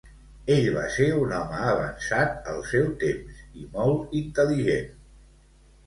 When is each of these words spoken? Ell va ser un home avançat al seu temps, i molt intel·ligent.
Ell 0.53 0.69
va 0.77 0.85
ser 0.95 1.09
un 1.25 1.35
home 1.41 1.59
avançat 1.73 2.49
al 2.55 2.65
seu 2.73 2.91
temps, 3.07 3.45
i 3.65 3.71
molt 3.79 4.21
intel·ligent. 4.25 4.93